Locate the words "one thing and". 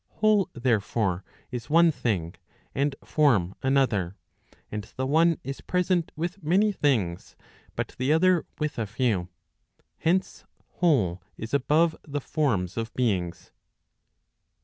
1.69-2.95